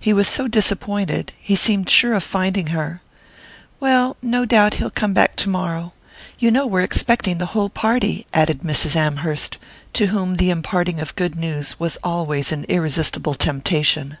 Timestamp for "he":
0.00-0.14, 1.38-1.54